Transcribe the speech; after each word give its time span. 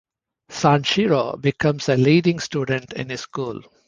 Sanshiro 0.49 1.39
becomes 1.39 1.87
a 1.87 1.95
leading 1.95 2.39
student 2.39 2.91
in 2.93 3.09
his 3.09 3.21
school. 3.21 3.61